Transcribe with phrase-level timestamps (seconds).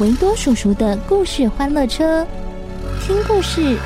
[0.00, 2.26] 维多叔叔的故事欢乐车，
[3.02, 3.76] 听故事，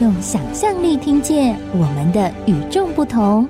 [0.00, 3.48] 用想象力听见我们的与众不同。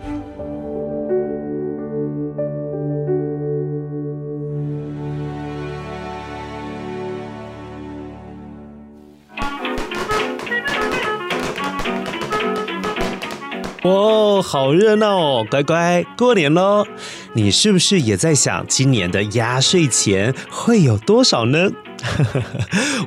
[13.82, 15.46] 哦，好热闹哦！
[15.50, 16.84] 乖乖，过年喽！
[17.32, 21.70] 你是不是也在想今年的压岁钱会有多少呢？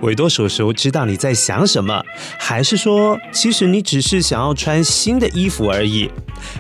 [0.02, 2.04] 维多叔叔知道你在想什么，
[2.40, 6.10] 还是说，其实你只是想要穿新的衣服而已？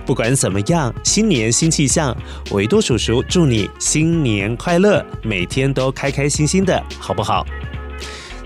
[0.06, 2.16] 不管怎么样，新年新气象，
[2.52, 7.46] 维多叔叔祝你新年快乐，每天都开开心心的，好不好？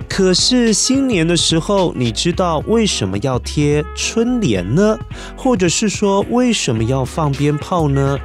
[0.08, 4.98] 可是新年的时候，你知道为什么要贴春联呢？
[5.36, 8.18] 或者是说为什么要放鞭炮呢？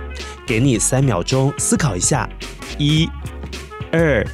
[0.46, 2.28] 给你三秒钟思考一下，
[2.78, 3.08] 一、
[3.90, 4.24] 二、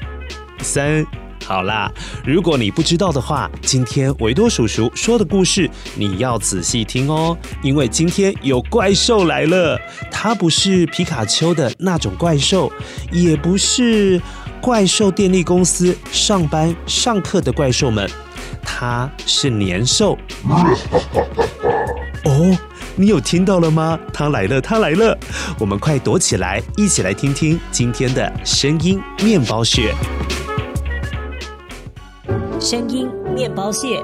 [0.67, 1.07] 三，
[1.45, 1.91] 好啦。
[2.25, 9.81] 如果你不知道的话，今天维多叔叔说的故事你要仔细听哦，因为今天有怪兽来了。
[10.11, 12.71] 它不是皮卡丘的那种怪兽，
[13.13, 14.21] 也不是。
[14.61, 18.11] 怪兽电力公司上班上课的怪兽们，
[18.65, 20.19] 它是年兽。
[22.25, 22.59] 哦，
[22.97, 23.97] 你有听到了吗？
[24.13, 25.17] 它来了，它来了！
[25.61, 29.95] 我们快躲起来，一起来听听今天的声音面包屑。
[32.69, 34.03] 声音面包屑。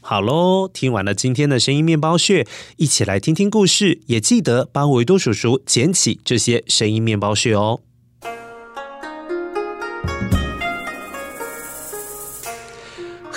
[0.00, 2.46] 好喽，听完了今天的声音面包屑，
[2.76, 7.80] 一起来听听故事，也记得帮维多叔叔捡起这些声音面包屑哦。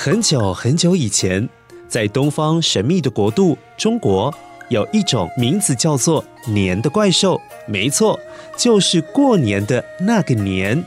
[0.02, 1.50] 很久很久以前，
[1.90, 4.34] 在东方神秘的国度中国，
[4.70, 7.38] 有一种名字叫做“年”的怪兽，
[7.68, 8.18] 没错，
[8.56, 10.82] 就是过年的那个年。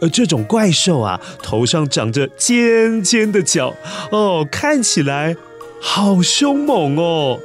[0.00, 3.74] 而这种怪兽啊，头上长着尖尖的角，
[4.10, 5.36] 哦，看起来
[5.78, 7.38] 好凶猛哦。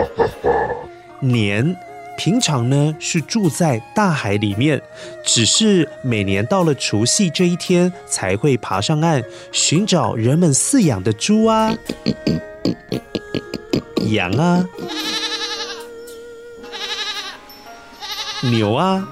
[1.20, 1.76] 年
[2.16, 4.80] 平常呢是住在大海里面，
[5.24, 9.22] 只是每年到了除夕这一天才会爬上岸，
[9.52, 11.72] 寻找人们饲养的猪啊、
[14.06, 14.64] 羊啊、
[18.42, 19.06] 牛啊。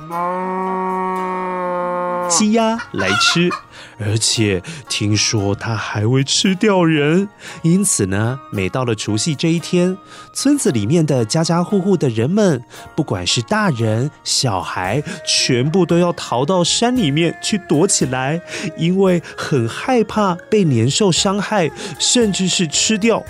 [2.30, 3.50] 鸡鸭来吃，
[3.98, 7.28] 而且听说它还会吃掉人，
[7.62, 9.96] 因此呢，每到了除夕这一天，
[10.32, 12.62] 村子里面的家家户户的人们，
[12.96, 18.40] 不管是大人小孩，全部都要逃到山里面去躲起来，
[18.76, 23.22] 因为很害怕被年兽伤害，甚至是吃掉。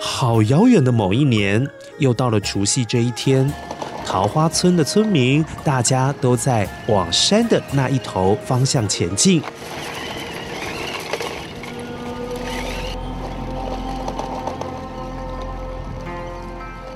[0.00, 3.48] 好遥远的某一年，又到了除夕这一天。
[4.08, 9.42] 桃花村的村民，大家都在往山的那一头方向前进。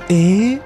[0.08, 0.58] 诶，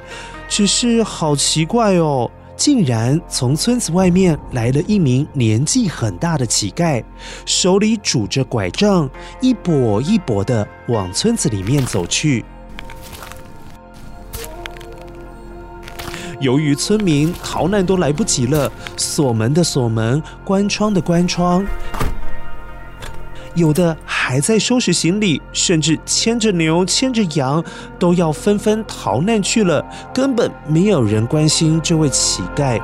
[0.48, 7.02] 只是好奇怪哦，竟然从村子外面来了一名年纪很大的乞丐，
[7.44, 9.10] 手里拄着拐杖，
[9.40, 12.44] 一跛一跛的往村子里面走去。
[16.46, 21.66] 由于村民逃难都来不及了，锁门的锁门，关窗的关窗，
[23.56, 27.64] 有的还在收拾行李，甚至牵着牛、牵着羊，
[27.98, 29.84] 都要纷纷逃难去了，
[30.14, 32.80] 根本没有人关心这位乞丐。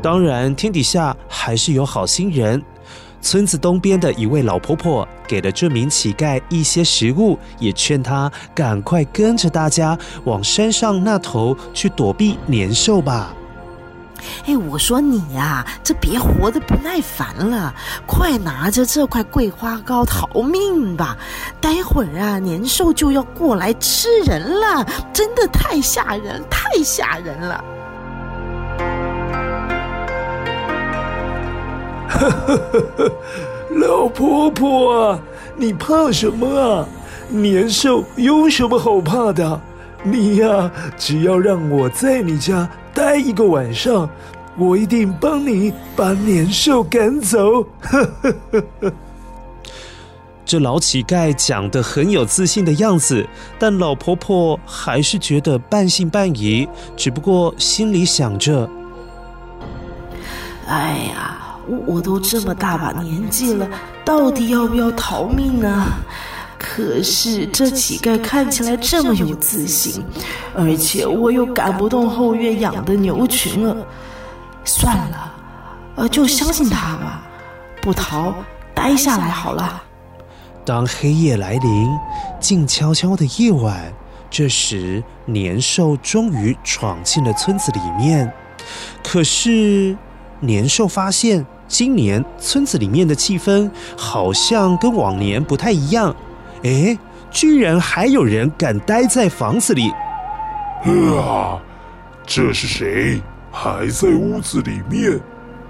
[0.00, 2.62] 当然，天底下还是有好心人。
[3.26, 13.34] 村子东边的一位老婆婆给了这名乞丐一些食物，也劝他赶快跟着大家往山上那头去躲避年兽吧。
[14.46, 17.74] 哎，我说你呀，这别活得不耐烦了，
[18.06, 21.16] 快拿着这块桂花糕逃命吧！
[21.60, 27.64] 待会儿啊，年兽就要过来吃人了，真的太吓人，太吓人了。
[33.76, 35.20] 老婆婆啊，
[35.56, 36.86] 你怕什么啊？
[37.28, 39.60] 年兽有什么好怕的？
[40.02, 44.08] 你呀，只要让我在你家待一个晚上，
[44.56, 47.64] 我一定帮你把年兽赶走。
[47.80, 48.92] 哈哈哈哈。
[50.44, 53.26] 这老乞丐讲得很有自信的样子，
[53.58, 58.70] 但老婆婆还是觉得半信半疑，只不过心里想着：
[60.68, 61.42] 哎呀。
[61.86, 63.68] 我都这么大把年纪了，
[64.04, 65.86] 到底要不要逃命呢？
[66.58, 70.02] 可是这乞丐看起来这么有自信，
[70.54, 73.76] 而且我又赶不动后院养的牛群了。
[74.64, 75.34] 算了，
[75.96, 77.22] 呃，就相信他吧，
[77.82, 78.34] 不逃，
[78.74, 79.82] 待下来好了。
[80.64, 81.88] 当黑夜来临，
[82.40, 83.92] 静悄悄的夜晚，
[84.30, 88.32] 这时年兽终于闯进了村子里面。
[89.04, 89.96] 可是
[90.40, 91.46] 年兽发现。
[91.68, 96.14] 今年村子里面的气氛好像跟往年不太一样，
[96.62, 96.96] 哎，
[97.30, 99.90] 居然还有人敢待在房子里！
[101.18, 101.60] 啊，
[102.24, 103.20] 这是谁？
[103.50, 105.18] 还在屋子里面？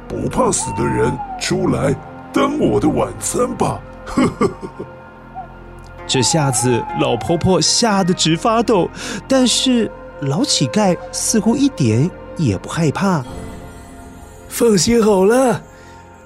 [0.08, 1.94] 不怕死的人，出来
[2.32, 3.80] 当我的晚餐吧！
[4.04, 4.84] 呵呵呵。
[6.06, 8.88] 这下子老婆婆吓得直发抖，
[9.26, 9.90] 但是
[10.20, 13.24] 老乞丐似乎一点也不害怕。
[14.48, 15.60] 放心好了。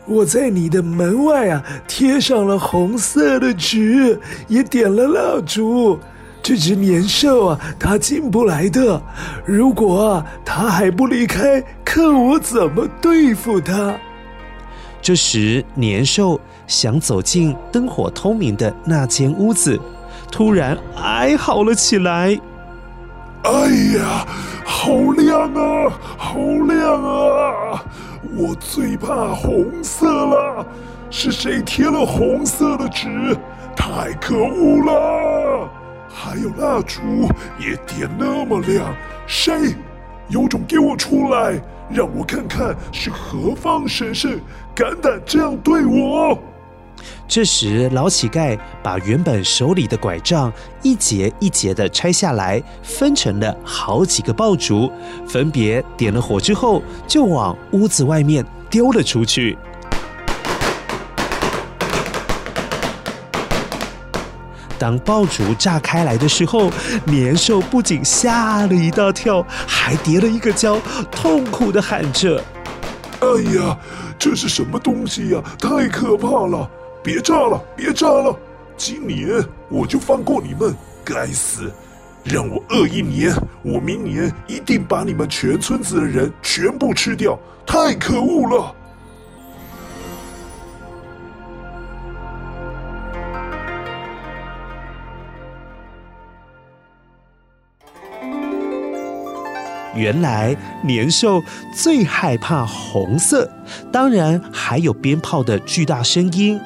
[0.07, 4.19] 我在你的门外啊，贴上了红色的纸，
[4.49, 5.99] 也点了蜡烛。
[6.43, 9.01] 这只年兽啊，它进不来的。
[9.45, 13.95] 如果啊，它还不离开，看我怎么对付它。
[15.03, 19.79] 这时，年兽想走进灯火通明的那间屋子，
[20.33, 22.41] 突然哀嚎了起来
[23.45, 23.51] ：“哎
[23.97, 24.27] 呀，
[24.65, 27.85] 好亮啊，好亮啊！”
[28.37, 30.67] 我最怕红色了，
[31.11, 33.37] 是谁贴了红色的纸？
[33.75, 35.69] 太可恶了！
[36.09, 37.01] 还有蜡烛
[37.59, 38.95] 也点那么亮，
[39.27, 39.75] 谁？
[40.29, 44.39] 有种给我出来，让我看看是何方神圣，
[44.75, 46.39] 敢胆这样对我！
[47.29, 50.53] 这时，老乞丐把原本手里的拐杖
[50.83, 54.91] 一节一节的拆下来，分成了好几个爆竹，
[55.27, 59.57] 分别点了火之后，就往屋子外面丢了出去。
[64.79, 66.71] 当爆竹炸开来的时候，
[67.05, 70.81] 年兽不仅吓了一大跳，还跌了一个跤，
[71.11, 72.43] 痛苦的喊着
[73.21, 73.79] ：“哎呀，
[74.19, 75.43] 这是什么东西呀？
[75.59, 76.69] 太可怕了！”
[77.03, 78.37] 别炸了，别炸了！
[78.77, 80.75] 今年我就放过你们。
[81.05, 81.73] 该死，
[82.23, 87.39] 让我饿一年，我明年一定把你们全村子的人全部吃掉！
[87.67, 88.75] 太可恶了！
[100.01, 101.43] 原来年兽
[101.75, 103.47] 最害怕红色，
[103.93, 106.59] 当然还有鞭炮的巨大声音。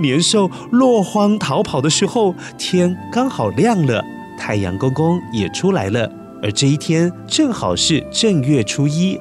[0.00, 4.04] 年兽落荒逃跑的时候，天刚好亮了，
[4.36, 6.10] 太阳公公也出来了。
[6.42, 9.20] 而这一天正好是正月初一。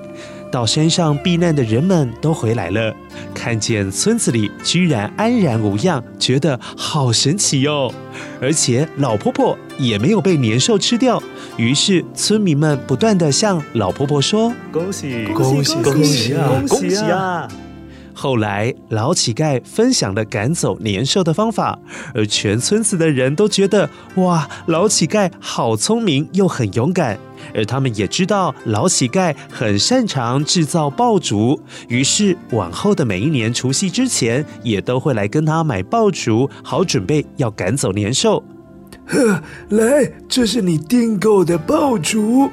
[0.52, 2.94] 到山上避难的人们都回来了，
[3.34, 7.94] 看见村子里居然安然无恙，觉得好神奇哟！
[8.42, 11.22] 而且老婆婆也没有被年兽吃掉，
[11.58, 16.64] 于是村民们不断地向老婆婆说：“恭喜恭喜恭喜啊！
[16.68, 17.48] 恭喜啊！”
[18.22, 21.80] 后来，老乞丐分享了赶走年兽的方法，
[22.14, 27.18] 而全村子的人都觉得哇，老乞丐好聪明又很勇敢。
[27.56, 31.58] 而他们也知道老乞丐很擅长制造爆竹，
[31.88, 38.44] 于是往后的每一年除夕之前，也都会来跟他买爆竹，好准备要赶走年兽。
[39.06, 42.52] 呵，来，这是你订购的爆竹。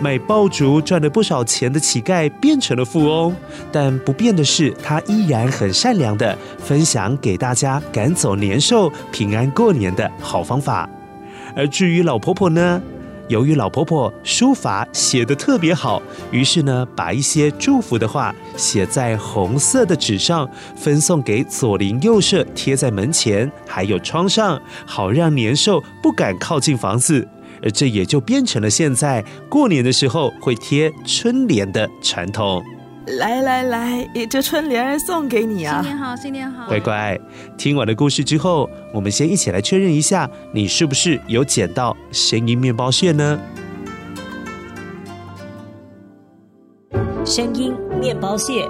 [0.00, 3.34] 卖爆竹赚了不少钱的乞丐变成了富翁，
[3.72, 10.88] 但不变的是，他依然很善良的分享给大家赶走年兽、平安过年的好方法。
[11.56, 12.80] 而至于老婆婆呢？
[13.26, 16.00] 由于老婆婆书法写得特别好，
[16.30, 27.28] 于是呢，把一些祝福的话写在红色的纸上，分送给左邻右舍，贴在门前，还有窗上，好让年兽不敢靠近房子。
[27.62, 32.62] 而这也就变成了现在过年的时候会贴春联的传统。
[33.18, 35.80] 来来来，这春联送给你啊！
[35.82, 36.68] 新年好，新年好！
[36.68, 37.18] 乖乖，
[37.56, 43.40] 听完了故事之后，我们先一起来确认一下，你是不是有捡到声音面包屑呢？
[47.24, 48.68] 声音面包屑。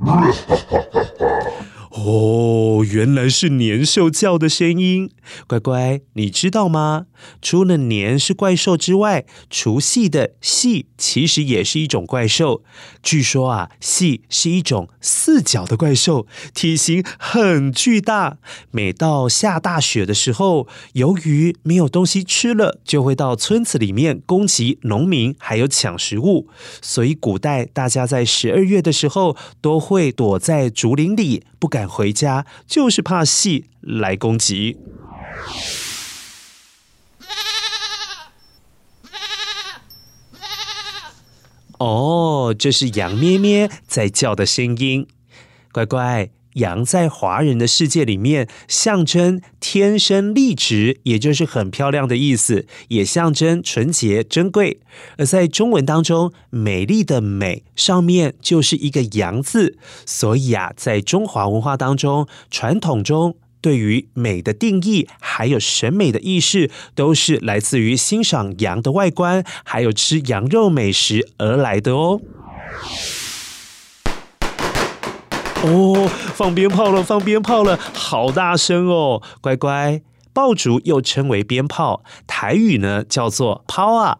[1.94, 5.10] 哦，原来是年兽叫的声音。
[5.46, 7.06] 乖乖，你知道吗？
[7.42, 12.64] 除了年是怪兽之外，除夕的夕其实也是一种怪兽。
[13.02, 18.38] 据说啊，夕是一种四脚的怪兽，体型很巨大。
[18.70, 26.48] 每到下大雪的时候，由于没有东西吃了，就会到村子里面攻击农民，还有抢食物。
[26.80, 34.78] 所以古代大家在十二月的时候，都会躲在竹林里，不敢回家，就是怕戏来攻击。
[41.78, 45.08] 哦，这是羊咩咩在叫的声音，
[45.72, 46.30] 乖乖。
[46.56, 49.40] 羊在华人的世界里面象征
[49.72, 54.80] 天生丽质，也就是很漂亮的意思，也象征纯洁珍贵。
[55.16, 72.20] 而在中文当中，美丽的美上面就是一个羊字，所以啊，在中华文化当中，传统中对于美的定义，还有审美的意识，都是来自于欣赏羊的外观，还有吃羊肉美食而来的哦。
[75.62, 79.22] 哦，放鞭炮了，放鞭炮了，好大声哦！
[79.40, 80.02] 乖乖，
[80.32, 84.18] 爆竹又称为鞭炮，台语呢叫做炮啊。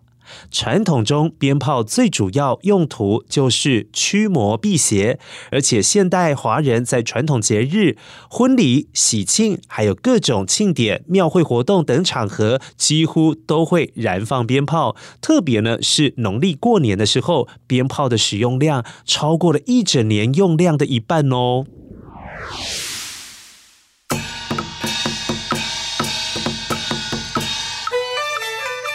[0.50, 5.18] 传统中，鞭炮最主要用途就是驱魔辟邪，
[5.50, 7.96] 而且现代华人在传统节日、
[8.28, 14.96] 婚礼、喜庆，还有各种庆典、庙会活动等场合，几乎都会燃放鞭炮。
[15.20, 21.64] 特别呢是农历过年的时候，鞭炮的使用量超过了一整年用量的一半哦。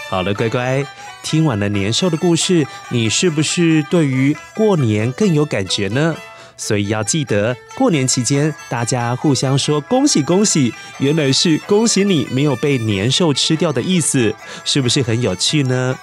[0.10, 0.86] 好了，乖乖。
[1.28, 6.16] 听完了年兽的故事，你是不是对于过年更有感觉呢？
[6.56, 16.00] 所以要记得，过年期间大家互相说恭喜恭喜，原来是恭喜你没有被年兽吃掉的意思，是不是很有趣呢？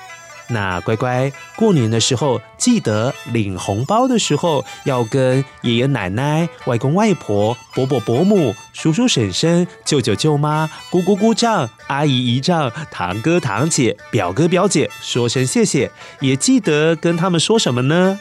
[0.48, 18.18] 那乖乖，过年的时候记得领红包的时候，要跟爷爷奶奶、外公外婆、伯伯伯母、叔叔婶婶、舅舅舅妈、姑姑姑丈、阿姨姨丈、堂哥堂姐、表哥表姐说声谢谢，也记得跟他们说什么呢？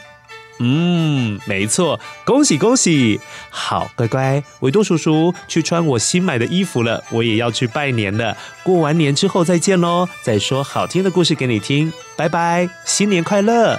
[0.58, 3.20] 嗯，没错，恭喜恭喜！
[3.50, 8.36] 好，乖乖，维多叔叔去穿我新买的衣服了，我也要去拜年了。
[8.62, 13.78] 过完年之后再见喽，再说好听的故事给你听，拜拜，新年快乐！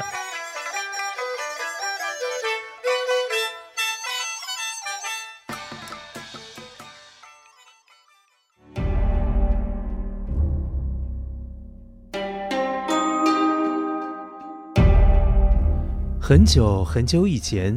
[16.28, 17.76] 很久很久以前，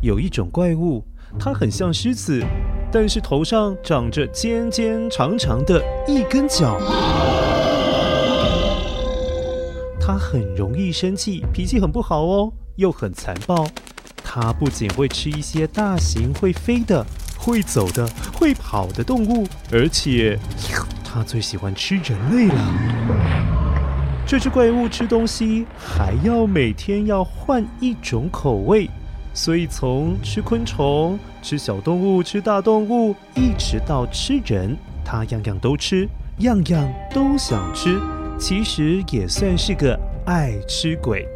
[0.00, 1.04] 有一种怪物，
[1.40, 2.40] 它很像狮子，
[2.92, 6.78] 但是头上长着尖尖长长的一根角。
[10.00, 13.66] 它很容易生气，脾气很不好哦，又很残暴。
[14.22, 17.04] 它不仅会吃一些大型会飞的、
[17.36, 20.38] 会走的、会跑的动物，而且
[21.02, 23.39] 它最喜欢吃人类了。
[24.30, 28.88] 这只怪物吃东西还要每天要换一种口味，
[29.34, 36.08] 所以从吃昆虫、吃小动物、吃大动物，一直到吃人，它样样都吃，
[36.38, 38.00] 样样都想吃。
[38.38, 41.26] 其实也算是个爱吃鬼。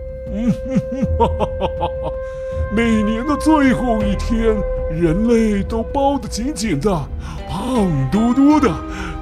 [2.73, 4.55] 每年的最后一天，
[4.93, 7.09] 人类都包得紧紧的，
[7.55, 8.69] 胖嘟嘟的。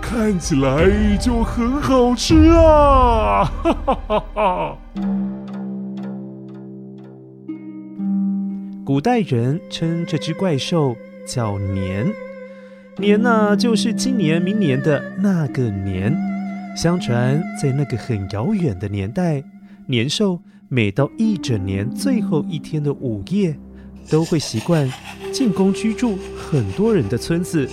[0.01, 3.45] 看起来就很好吃啊！
[3.45, 4.79] 哈哈哈哈。
[8.87, 10.97] 古代人称这只怪兽
[11.27, 12.11] 叫年，
[12.97, 16.17] 年呐，就是今年、明年的那个年。
[16.75, 19.45] 相传，在那个很遥远的年代，
[19.87, 23.55] 年兽每到一整年最后一天的午夜，
[24.11, 24.91] 都会习惯
[25.33, 27.69] 进攻居住很多人的村子。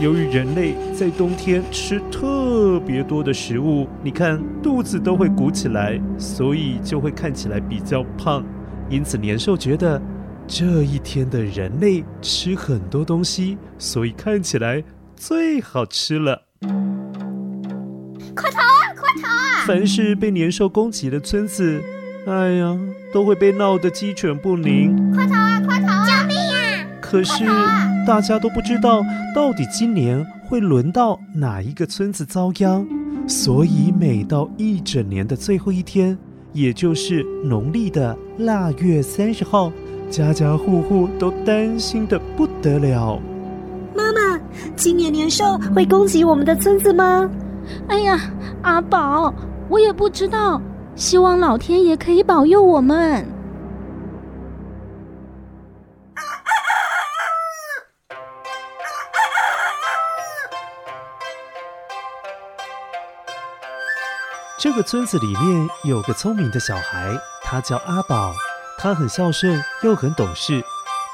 [0.00, 8.44] 由于人类在冬天吃特别多的食物，你看肚子都会鼓起来，所以就会看起来比较胖。
[8.88, 10.00] 因此，年兽觉得
[10.46, 14.84] 这一天的人类吃很多东西，所以看起来
[15.16, 16.44] 最好吃了。
[18.36, 18.94] 快逃啊！
[18.96, 19.66] 快逃啊！
[19.66, 21.82] 凡是被年兽攻击的村子，
[22.24, 22.78] 哎呀，
[23.12, 25.12] 都会被闹得鸡犬不宁。
[25.12, 25.60] 快逃啊！
[25.66, 26.17] 快逃啊！
[27.10, 27.42] 可是
[28.06, 29.02] 大家都不知道
[29.34, 32.86] 到底今年会轮到哪一个村子遭殃，
[33.26, 36.16] 所以每到一整年的最后一天，
[36.52, 39.72] 也就是农历的腊月三十号，
[40.10, 43.18] 家家户户都担心的不得了。
[43.96, 44.38] 妈妈，
[44.76, 47.30] 今年年兽会攻击我们的村子吗？
[47.88, 48.20] 哎呀，
[48.60, 49.32] 阿宝，
[49.70, 50.60] 我也不知道，
[50.94, 53.24] 希望老天爷可以保佑我们。
[64.58, 68.34] 这个村子里面有个聪明的小孩，他叫阿宝，
[68.76, 70.60] 他很孝顺又很懂事，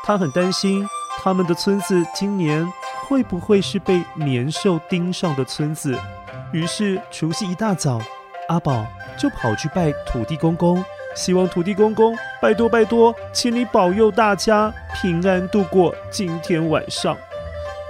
[0.02, 0.88] 他很担心
[1.22, 2.66] 他们的村子今年
[3.06, 5.94] 会不会是被年兽盯上的村子。
[6.52, 8.00] 于是除夕一大早，
[8.48, 8.86] 阿宝
[9.18, 10.82] 就跑去拜土地公公，
[11.14, 17.14] 希望土地公公拜托拜托，请你保佑大家平安度过今天晚上。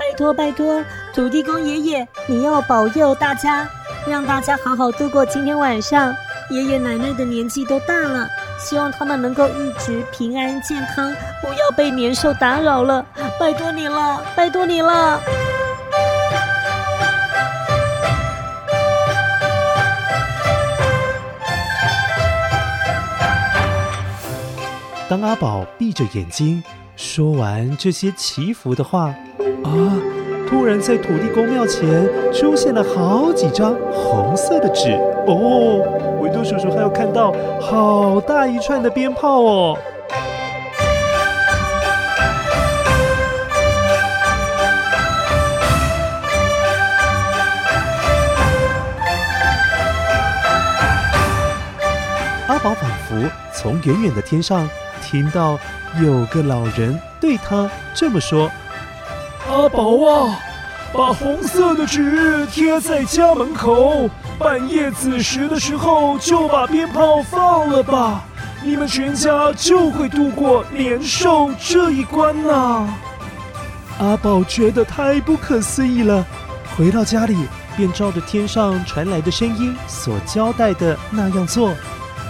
[0.00, 0.82] 拜托拜托，
[1.14, 3.68] 土地公爷爷，你要保佑大家，
[4.06, 6.14] 让大家好好度过今天晚上。
[6.50, 13.04] 爷爷奶奶的年纪都大了，希望他们能够一直平安健康，不要被年兽打扰了。
[13.40, 15.18] 拜托你了，拜托你了。
[25.08, 26.62] 当阿宝闭着眼睛
[26.94, 29.14] 说完这些祈福的话，
[29.64, 29.70] 啊，
[30.54, 34.92] 突然在土地公庙前出现了好几张红色的纸
[35.26, 35.82] 哦，
[36.22, 39.76] 维多叔叔还有看到好大一串的鞭炮哦。
[52.46, 54.70] 阿宝仿佛从远远的天上。
[55.02, 55.58] 听到
[56.02, 58.50] 有个老人对他这么说
[59.54, 60.36] ：“阿宝啊，
[60.92, 68.24] 把红色的纸贴在家门口，半夜子时的时候就把鞭炮放了吧，
[68.64, 72.92] 你们全家就会度过年兽这一关呐。”
[74.00, 76.26] 阿宝觉得太不可思议了，
[76.76, 77.36] 回到家里
[77.76, 81.72] 便照着天上传来的声音所交代的那样做，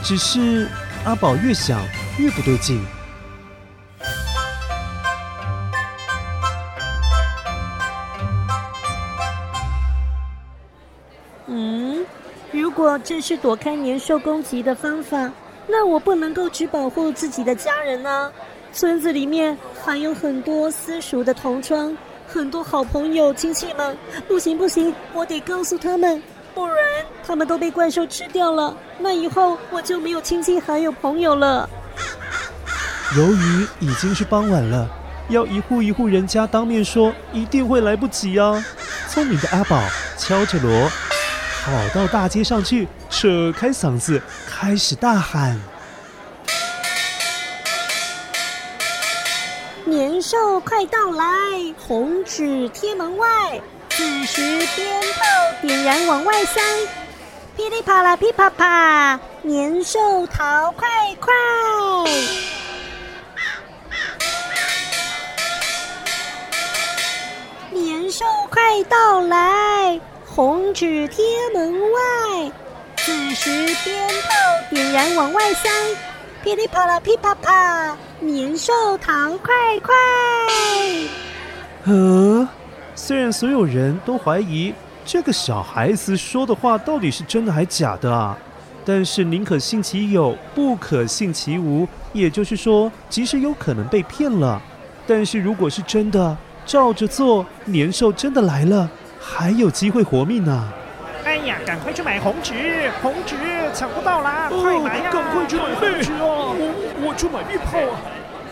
[0.02, 0.68] 只是
[1.04, 1.80] 阿宝越想。
[2.16, 2.80] 越不对劲。
[12.98, 15.30] 这是躲开年兽攻击的方法，
[15.66, 18.30] 那我不能够只保护自己的家人呢、
[18.72, 23.96] 村子里面还有很多私塾的同窗，很多好朋友亲戚们。
[24.28, 26.22] 不行不行，我得告诉他们，
[26.54, 26.76] 不然
[27.26, 31.68] 他们都被怪兽吃掉了，那以后我就没有亲戚还有朋友了。
[33.16, 34.88] 由于已经是傍晚了，
[35.28, 38.64] 要一户一户人家当面说，一定会来不及啊！
[39.08, 39.80] 聪明的阿宝
[40.18, 40.90] 敲着锣，
[41.64, 45.58] 跑到大街上去，扯开嗓子开始大喊
[49.86, 51.24] ：“年兽快到来，
[51.78, 53.26] 红纸贴门外，
[53.88, 55.22] 子时鞭炮
[55.62, 56.60] 点燃往外塞，
[57.56, 60.86] 噼里啪啦噼啪啪，年兽逃快
[61.18, 61.32] 快！”
[67.72, 69.98] 年兽快到来，
[70.34, 72.50] 红纸贴门外，
[72.96, 73.50] 此时
[73.84, 75.68] 鞭炮点燃往外塞，
[76.42, 79.94] 噼里啪啦噼啪啪，年兽逃快快。
[81.84, 82.48] 呃，
[82.96, 88.36] 虽然所有人都怀疑这个小孩子说的话到底是真的还假的啊，
[88.84, 91.86] 但是宁可信其有，不可信其无。
[92.12, 94.60] 也就是说，即使有可能被骗了，
[95.06, 96.36] 但是如果是真的。
[96.66, 98.88] 照着做，年兽真的来了，
[99.26, 100.72] 还有机会活命呢、啊！
[101.24, 103.34] 哎呀，赶快去买红纸，红纸
[103.72, 104.48] 抢不到啦！
[104.50, 105.10] 哦、快买呀！
[105.10, 106.54] 赶快去买红纸哦！
[106.56, 107.98] 我我去买鞭炮啊！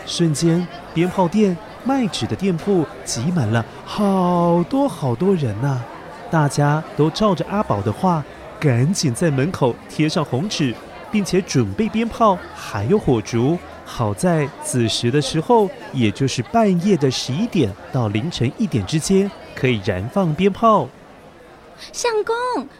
[0.05, 5.85] 瞬间，鞭炮店、卖纸的店铺挤满了好多好多人呐、啊！
[6.31, 8.23] 大家都照着阿宝的话，
[8.59, 10.73] 赶紧在门口贴上红纸，
[11.11, 13.57] 并且准备鞭炮，还有火烛。
[13.85, 19.29] 好在子时的时候，也就是半夜的十一点到凌晨一点之间，
[19.63, 20.89] 可以燃放鞭炮。
[21.93, 22.35] 相公，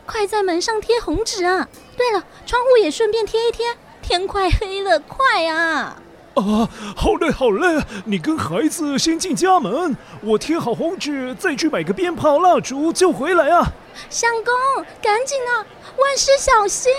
[0.06, 1.66] 快在门上贴红纸啊！
[1.96, 3.68] 对了，窗户也顺便贴一贴。
[4.02, 5.96] 天快黑了，快啊！
[6.34, 13.66] 啊，好嘞，好嘞，你跟孩子先进家门，我贴好红纸，再去买个鞭炮、蜡烛就回来啊。
[14.10, 14.54] 相公，
[15.02, 15.64] 赶紧啊，
[15.98, 16.92] 万事小心。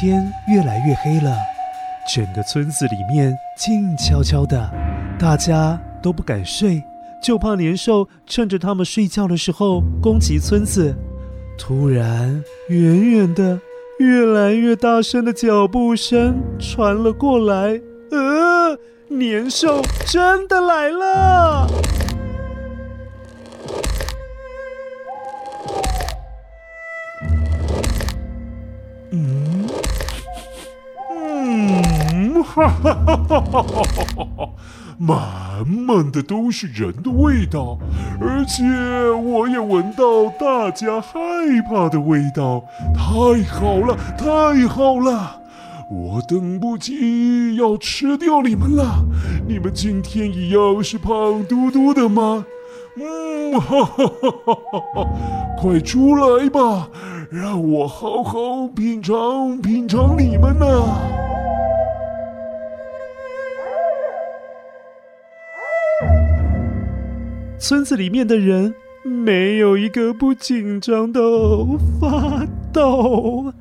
[0.00, 1.36] 天越来越黑了，
[2.12, 4.70] 整个村子里面静悄悄的，
[5.18, 6.82] 大家都不敢睡，
[7.22, 10.96] 就怕年兽趁着他们睡觉的时候攻击村子。
[11.58, 13.60] 突然，远远的、
[13.98, 17.80] 越来越大声的脚步声传了过来，
[18.10, 21.66] 呃，年兽真的来了！
[32.66, 34.50] 哈哈哈哈哈哈！
[34.98, 37.78] 满满的都是人的味道，
[38.20, 38.64] 而且
[39.10, 41.08] 我也闻到大家害
[41.68, 42.64] 怕的味道。
[42.96, 45.40] 太好了，太好了！
[45.90, 49.04] 我等不及要吃掉你们了。
[49.46, 52.44] 你们今天一样是胖嘟嘟的吗？
[52.96, 55.06] 嗯，哈哈哈哈哈哈！
[55.56, 56.88] 快出来吧，
[57.30, 60.66] 让我好好品尝品尝你们呐！
[67.68, 71.20] 村子里面的人没有一个不紧张的
[72.00, 73.52] 发抖，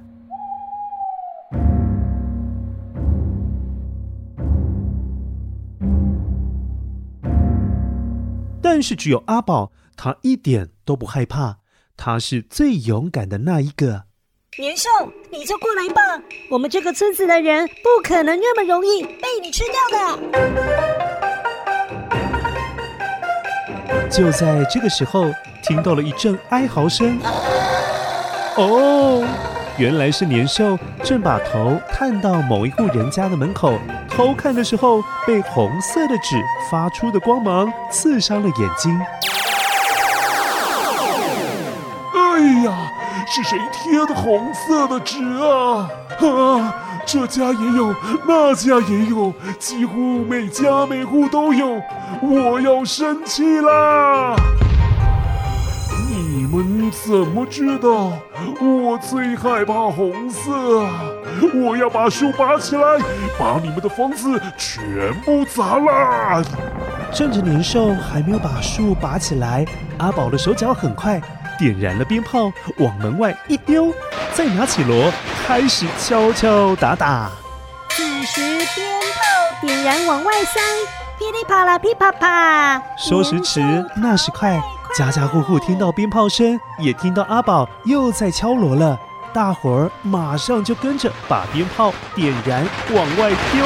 [8.62, 11.58] 但是只有阿宝，他一点都不害怕，
[11.98, 14.06] 他是最勇敢的那一个。
[14.58, 14.88] 年兽，
[15.30, 16.02] 你就过来吧，
[16.50, 21.07] 我们这个村子的人不可能那么容易被你吃掉的。
[24.10, 27.20] 就在这个时候，听到了一阵哀嚎声。
[28.56, 29.24] 哦，
[29.78, 33.74] 原来是年兽正把头探到某一户人家的门口
[34.10, 36.42] 偷看的时候，被红色的纸
[36.72, 39.00] 发出的光芒刺伤了眼睛。
[42.14, 42.92] 哎呀，
[43.28, 45.90] 是谁贴的红色的纸啊？
[46.20, 46.74] 啊！
[47.08, 47.96] 这家也有，
[48.28, 51.82] 那家也有，几乎每家每户都有。
[52.22, 54.36] 我要生气啦！
[56.10, 58.12] 你们怎么知道
[58.60, 60.86] 我最害怕红色？
[61.56, 62.82] 我要把树拔起来，
[63.40, 66.44] 把你们的房子全部砸烂！
[67.14, 69.66] 趁着年兽还没有把树拔起来，
[69.98, 71.22] 阿宝的手脚很快，
[71.58, 73.94] 点燃了鞭炮，往门外一丢，
[74.34, 75.12] 再拿起锣。
[75.48, 77.32] 开始敲敲打打，
[77.90, 78.42] 此时
[78.76, 80.60] 鞭炮点燃往外塞，
[81.18, 82.82] 噼里啪啦噼啪啪。
[82.98, 83.62] 说时迟，
[83.96, 84.62] 那时快，
[84.96, 89.00] 家家户户听到鞭炮声，也听到阿宝又在敲锣了。
[89.34, 93.66] 大伙儿马上就跟着把鞭炮点燃往外丢。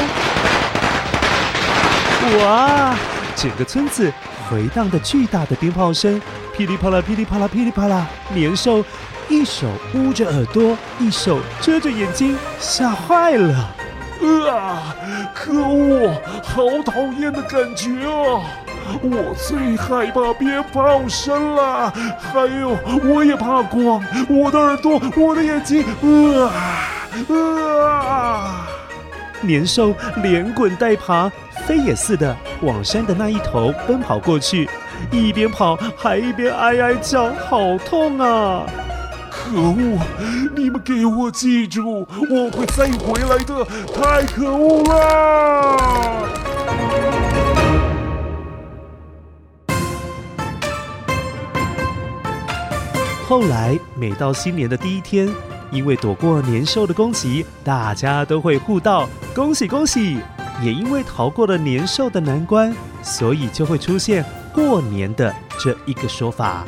[2.45, 2.95] 哇！
[3.35, 4.13] 整个村子
[4.47, 6.21] 回荡的巨大的鞭炮声，
[6.61, 8.85] 噼里啪啦噼里啪啦噼里啪啦，年兽。
[9.29, 13.67] 一手捂着耳朵，一手遮着眼睛，吓坏了！
[14.47, 14.95] 啊，
[15.33, 18.43] 可恶，好讨厌的感觉啊！
[19.01, 25.83] 我最害怕鞭炮声了，还有我也怕光，我的耳朵，我的眼睛，
[26.35, 26.53] 啊
[27.33, 28.67] 啊！
[29.39, 31.31] 年兽连滚带爬，
[31.65, 34.69] 飞也似的往山的那一头奔跑过去，
[35.09, 38.65] 一边跑还一边哀哀叫，好痛啊！
[39.29, 39.97] 可恶！
[40.55, 43.65] 你们给我记住，我会再回来的！
[43.93, 45.77] 太可恶了！
[53.27, 55.29] 后来，每到新年的第一天，
[55.71, 60.17] 因为躲过年兽的攻击，大家都会互道恭喜恭喜。
[60.61, 66.65] 也因为逃过了年兽的难关，所以就会出现过年的这一个说法。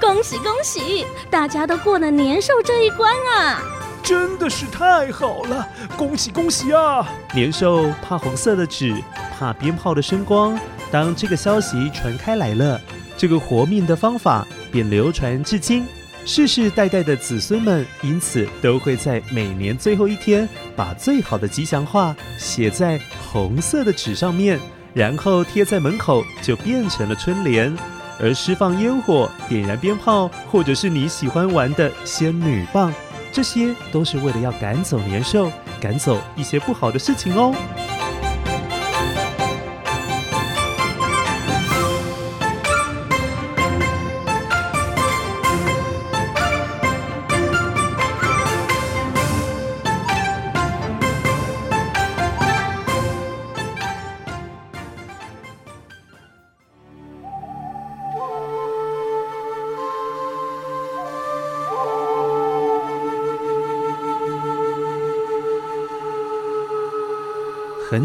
[0.00, 1.04] 恭喜恭喜！
[1.30, 3.62] 大家都过了年兽这一关啊！
[4.02, 5.68] 真的是太好了！
[5.96, 7.06] 恭喜恭喜啊！
[7.34, 8.94] 年兽怕红色的纸，
[9.38, 10.58] 怕鞭炮的声光。
[10.90, 12.80] 当这个消息传开来了，
[13.16, 15.86] 这个活命的方法便流传至今。
[16.24, 24.58] 世世代代的子孙们因此都会在每年最后一天，把最好的吉祥话写在红色的纸上面，
[24.94, 27.76] 然后贴在门口，就变成了春联。
[28.22, 32.92] 而释放烟火、点燃鞭炮，或者是你喜欢玩的仙女棒，
[33.32, 35.50] 这些都是为了要赶走年兽，
[35.80, 37.54] 赶走一些不好的事情哦。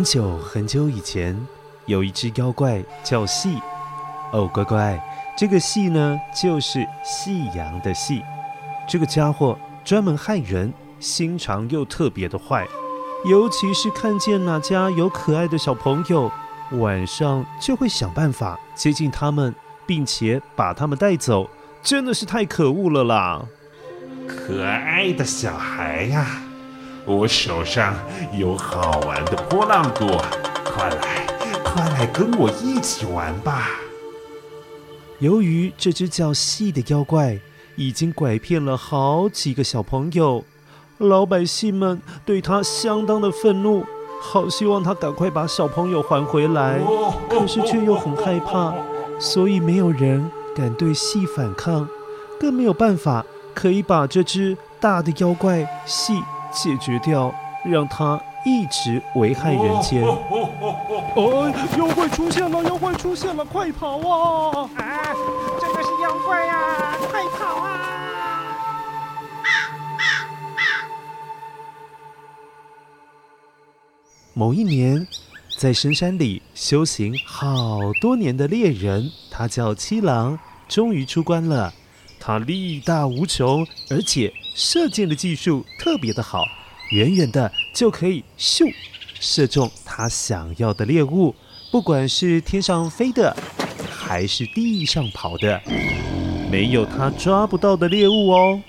[0.06, 1.36] 久很久以前，
[1.88, 3.60] 有一只妖怪叫戏。
[4.32, 5.04] 哦，乖乖，
[5.36, 8.22] 这个戏呢，就是夕阳的戏。
[8.88, 12.68] 这个家伙专门害人，心肠又特别的坏。
[13.28, 16.32] 尤其是看见哪家有可爱的小朋友，
[16.74, 19.54] 晚上就会想办法接近他们，
[19.88, 21.50] 并且把他们带走。
[21.82, 23.46] 真的是太可恶了啦！
[24.28, 26.42] 可爱的小孩呀、
[27.08, 27.94] 我手上
[28.34, 30.08] 有好玩的波浪鼓，
[30.64, 31.28] 快来，
[31.64, 33.70] 快来跟我一起玩吧！
[35.20, 37.40] 由于这只叫细的妖怪
[37.76, 40.44] 已经拐骗了好几个小朋友，
[40.98, 43.86] 老百姓们对他相当的愤怒，
[44.20, 46.80] 好希望他赶快把小朋友还回来，
[47.30, 48.74] 可是却又很害怕，
[49.20, 51.88] 所以没有人敢对细反抗，
[52.40, 56.20] 更没有办法可以把这只大的妖怪夕。
[56.56, 57.32] 解决掉，
[57.66, 60.02] 让他一直危害人间。
[60.02, 62.64] 哦,哦,哦,哦，妖怪出现了！
[62.64, 63.44] 妖怪出现了！
[63.44, 64.70] 快跑啊！
[64.78, 65.14] 啊，
[65.60, 66.96] 真的是妖怪啊！
[67.12, 67.92] 快跑啊！
[74.34, 75.06] 某一年，
[75.60, 81.74] 在深山里修行好多年的猎人，他叫七郎，终于出关了。
[82.26, 86.44] 他力大无穷，而且射箭的技术特别的好，
[86.90, 88.74] 远远的就可以咻
[89.20, 91.36] 射中他想要的猎物，
[91.72, 93.38] 不管是天上飞的，
[93.88, 95.62] 还是地上跑的，
[96.50, 98.62] 没有他抓不到的猎物哦。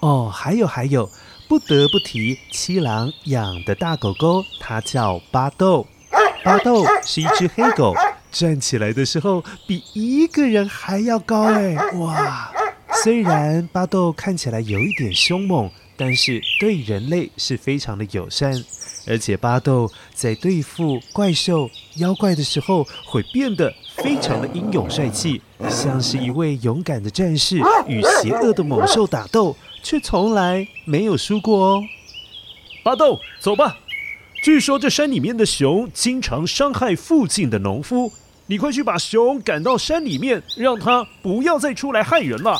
[0.00, 1.10] 哦，还有还有，
[1.46, 5.86] 不得不提七郎养的大狗狗，它叫巴豆。
[6.42, 7.94] 巴豆是一只黑狗。
[8.30, 11.74] 站起来的时候比一个人还要高哎！
[11.94, 12.52] 哇，
[13.02, 18.52] 虽然巴豆看起来有一点凶猛，但是对人类是非常的友善。
[19.06, 25.40] 而且巴豆在对付怪兽、妖怪的时候，会变得非常的英勇帅气，
[25.70, 31.82] 像是一位勇敢的战士，与邪恶的猛兽打斗，却从来没有输过哦。
[32.84, 33.78] 巴豆，走吧。
[34.42, 38.10] 据说这山里面的熊经常伤害附近的农夫，
[38.46, 42.58] 你快去把熊赶到山里面，让他不要再出来害人了。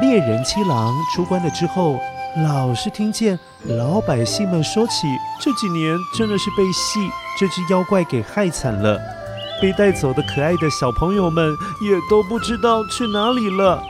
[0.00, 2.00] 猎人七郎出关了之后，
[2.44, 5.06] 老是听见老百姓们说起
[5.40, 6.98] 这几年真的是被戏
[7.38, 9.19] 这只妖怪给害惨了。
[9.60, 13.82] 被带走的可爱的小朋友们也都不知道去哪里了。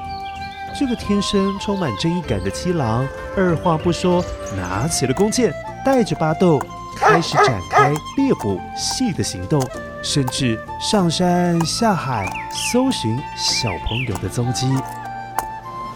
[0.78, 3.06] 这个天生充满正义感的七郎，
[3.36, 4.24] 二话不说，
[4.56, 5.52] 拿起了弓箭，
[5.84, 6.60] 带着巴豆
[6.96, 9.60] 开始展开猎捕夕的行动，
[10.02, 12.28] 甚至上山下海
[12.72, 14.66] 搜寻小朋友的踪迹。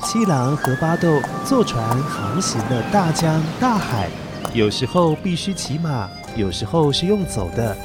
[0.02, 4.10] 七郎和巴豆坐船航行了大江大海，
[4.52, 7.76] 有时候必须骑马，有时候是用走的。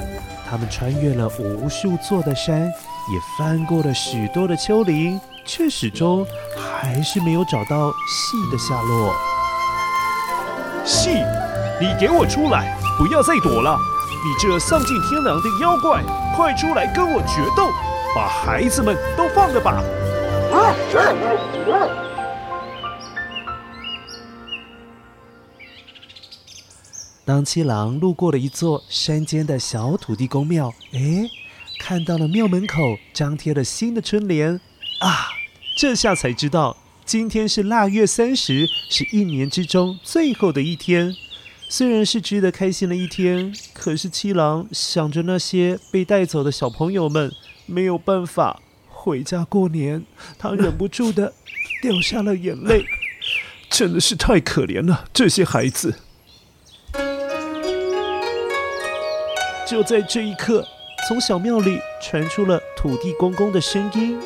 [0.50, 6.26] 他们穿越了无数座的山，也翻过了许多的丘陵，却始终
[6.58, 9.14] 还是没有找到细的下落。
[10.84, 11.24] 细，
[11.80, 12.76] 你给我出来！
[12.98, 13.78] 不要再躲了！
[14.10, 16.02] 你这丧尽天良的妖怪，
[16.36, 17.70] 快出来跟我决斗！
[18.16, 19.84] 把孩子们都放了吧！
[27.30, 31.30] 当七郎路过了一座山间的小土地公庙，哎，
[31.80, 34.60] 看到了庙门口张贴了新的春联
[35.02, 35.28] 啊！
[35.78, 41.16] 这下才知道，今天是腊月三十，是一年之中最后的一天。
[41.70, 47.32] 虽然是值得开心的一天，可是七郎想着那些被带走的小朋友们，
[47.68, 50.04] 没有办法回家过年，
[50.40, 51.32] 他忍不住的
[51.84, 52.84] 掉下了眼泪。
[53.70, 55.94] 真的是太可怜了，这些孩子。
[59.70, 60.66] 就在这一刻，
[61.08, 64.20] 从小庙里传出了土地公公的声音：“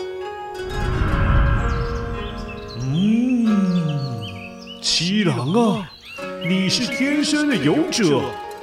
[2.80, 3.46] 嗯，
[4.82, 5.92] 七郎啊，
[6.48, 8.22] 你是天生的勇者，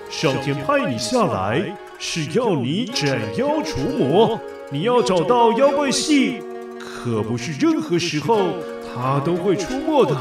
[0.09, 1.63] 上天派你下来
[1.99, 4.41] 是要你斩妖除魔。
[4.71, 6.41] 你要找到妖怪戏，
[6.79, 8.55] 可不是任何时候
[8.95, 10.17] 他都会出没的。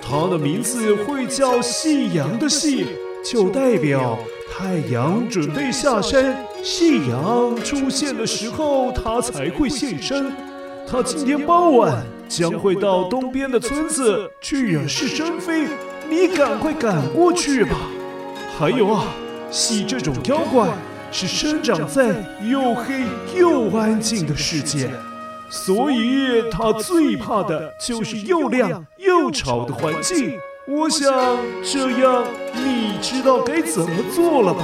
[0.00, 2.86] 他的名字会叫夕阳的夕，
[3.22, 4.18] 就代表。”
[4.54, 10.30] 太阳准备下山，夕阳出现的时候，它才会现身。
[10.86, 15.68] 它今天傍晚将会到东边的村子去惹是生非，
[16.06, 17.78] 你赶快赶过去吧。
[18.58, 19.06] 还有啊，
[19.50, 20.68] 夕这种妖怪
[21.10, 22.14] 是生长在
[22.46, 24.90] 又黑又安静的世界，
[25.48, 30.38] 所以它最怕的就是又亮又吵的环境。
[30.64, 31.12] 我想
[31.64, 34.62] 这样，你知道该怎么做了吧？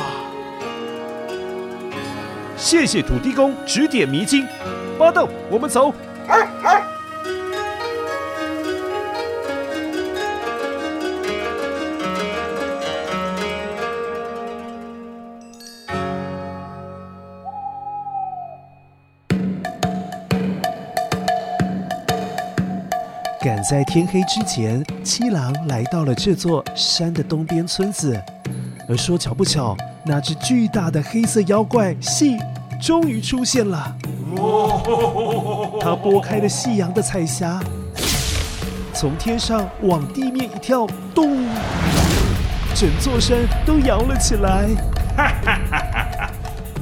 [2.56, 4.46] 谢谢土地公指点迷津，
[4.96, 5.92] 巴豆，我们走。
[23.68, 28.18] 在天黑之前，七郎来到了这座山的东边村子。
[28.88, 29.76] 而说巧不巧，
[30.06, 32.38] 那只巨大的黑色妖怪夕
[32.80, 33.94] 终于出现了。
[35.82, 37.60] 他拨开了夕阳的彩霞，
[38.94, 41.44] 从天上往地面一跳，咚！
[42.74, 44.66] 整座山都摇了起来。
[45.14, 46.30] 哈哈哈哈哈！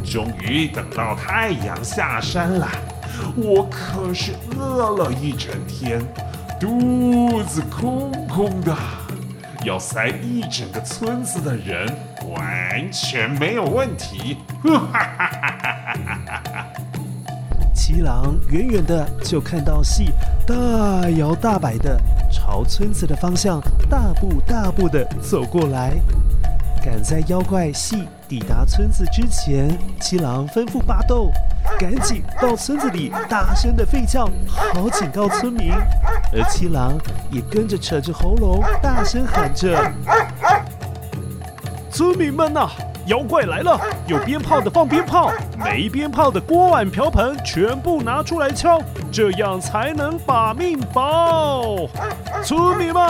[0.05, 2.69] 终于等到太阳下山了，
[3.35, 6.01] 我可是饿了一整天。
[6.59, 8.75] 肚子空空的，
[9.63, 11.87] 要塞一整个村子的人，
[12.31, 14.39] 完全没有问题。
[17.75, 20.11] 七郎远远的就看到戏
[20.47, 20.55] 大
[21.11, 22.01] 摇大摆的
[22.33, 25.93] 朝村子的方向大步大步的走过来。
[26.83, 31.31] 赶在妖怪夕抵达村子之前，七郎吩咐巴豆
[31.79, 34.29] 赶紧到村子里大声的吠叫，
[34.75, 35.73] 好警告村民。
[36.33, 36.99] 而七郎
[37.31, 39.79] 也跟着扯着喉咙大声喊着
[41.97, 42.69] ：“村民们呐，
[43.07, 43.81] 妖怪来了！
[44.07, 48.79] 有鞭炮的放鞭炮，没鞭炮的锅碗瓢盆全部拿出来敲，
[49.11, 51.89] 这样才能把命保。
[52.45, 53.03] 村民们，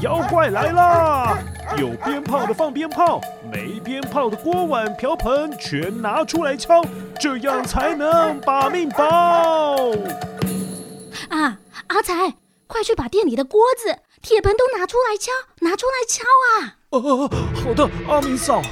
[0.00, 1.38] 妖怪来了！”
[1.78, 3.20] 有鞭炮的放鞭炮，
[3.52, 6.84] 没鞭炮的锅碗瓢盆全拿出来敲，
[7.20, 9.06] 这样才能把命保。
[11.28, 12.34] 啊，阿财，
[12.66, 16.72] 快去把店里的锅子、铁盆都拿出来敲，拿出来敲啊！
[16.88, 17.28] 哦，
[17.62, 18.62] 好的，阿明嫂。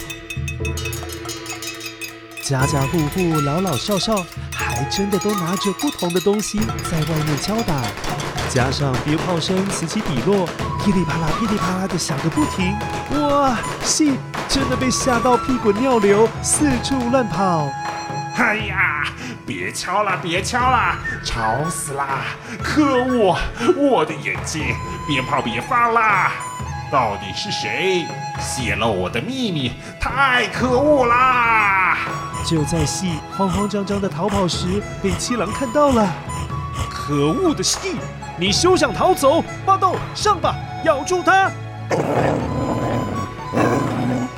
[2.42, 6.58] 家家户户老老少少，还真的都拿着不同的东西
[6.90, 7.82] 在外面敲打。
[8.48, 10.46] 加上鞭炮声此起彼落，
[10.82, 12.74] 噼里啪啦、噼里啪啦的响个不停。
[13.10, 14.14] 哇，戏
[14.48, 17.68] 真的被吓到屁滚尿流，四处乱跑。
[18.36, 19.04] 哎呀，
[19.44, 22.20] 别敲了，别敲了，吵死啦！
[22.62, 23.36] 可恶，
[23.76, 24.62] 我的眼睛！
[25.06, 26.32] 鞭炮别放啦！
[26.90, 28.06] 到底是谁
[28.38, 29.72] 泄露我的秘密？
[30.00, 31.98] 太可恶啦！
[32.46, 36.08] 就在夕慌慌张张的逃跑时，被七郎看到了。
[36.90, 37.96] 可恶的夕！
[38.38, 39.42] 你休想逃走！
[39.66, 41.50] 巴豆，上吧，咬住它！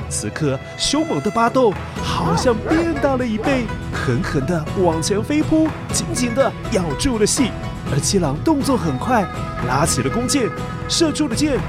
[0.09, 7.51] 此刻，凶猛的巴豆好像变大了一倍，狠狠地往前飞扑，紧紧地咬住了夕。
[7.91, 9.25] 而七郎动作很快，
[9.67, 10.49] 拉起了弓箭，
[10.87, 11.59] 射出了箭，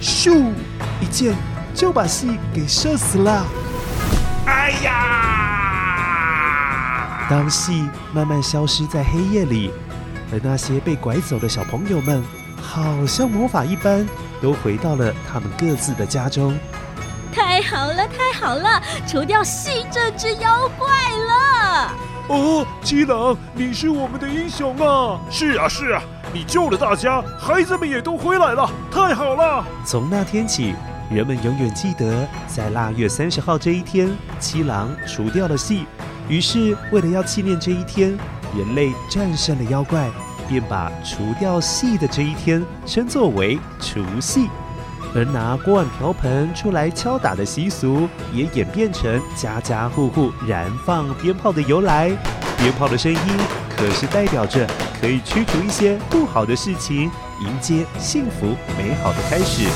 [0.00, 0.52] 咻，
[1.00, 1.34] 一箭
[1.74, 3.44] 就把夕给射死了。
[4.46, 4.94] 哎呀！
[7.28, 9.70] 当夕慢慢消失在黑夜里。
[10.30, 12.22] 而那些被拐走的小朋友们，
[12.60, 14.06] 好像魔法一般，
[14.42, 16.54] 都回到了他们各自的家中。
[17.68, 21.92] 太好了，太好了，除掉细这只妖怪了！
[22.28, 25.20] 哦，七郎，你是我们的英雄啊！
[25.30, 26.02] 是啊，是啊，
[26.32, 29.62] 你救了大家，孩子们也都回来了，太好了！
[29.84, 30.74] 从那天起，
[31.10, 35.84] 人们永远记得，在腊月三十号这一天，七郎除掉了戏。
[36.26, 38.18] 于是，为了要纪念这一天。
[38.56, 40.08] 人类战胜了妖怪，
[40.48, 44.48] 便把除掉戏的这一天称作为除夕，
[45.14, 52.10] 而拿锅碗瓢盆出来敲打的习俗，也演变成家家户户燃放鞭炮的由来。
[52.58, 53.18] 鞭炮的声音
[53.70, 54.66] 可是代表着
[55.00, 59.68] 可以驱除一些不好的事情，迎接幸福美好的开始。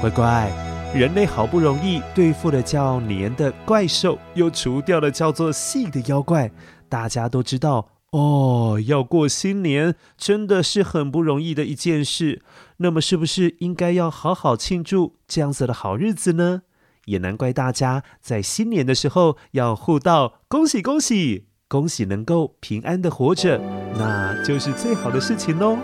[0.00, 0.50] 乖乖，
[0.94, 6.50] 人类好不容易对付了叫年的怪兽，又除掉了叫做细的妖怪，
[6.90, 7.86] 大家都知道
[8.16, 12.42] 哦，要过新年真的是很不容易的一件事。
[12.76, 16.62] 那么，是不是应该要好好庆祝这样子的好日子呢？
[17.06, 23.60] 也难怪大家在新年的时候要互道恭喜恭喜，恭喜能够平安的活着，
[23.98, 25.76] 那就是最好的事情喽。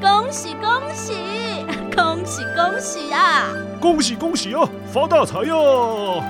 [0.00, 1.14] 恭喜恭喜，
[1.96, 3.52] 恭喜 恭喜呀！
[3.80, 6.22] 恭喜恭喜哦，发大财哟！